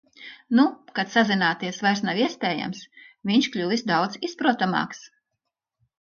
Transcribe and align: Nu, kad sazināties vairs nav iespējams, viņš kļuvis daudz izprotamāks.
Nu, 0.59 0.63
kad 0.99 1.11
sazināties 1.15 1.83
vairs 1.87 2.01
nav 2.07 2.21
iespējams, 2.23 2.81
viņš 3.33 3.53
kļuvis 3.57 3.85
daudz 3.93 4.19
izprotamāks. 4.31 5.05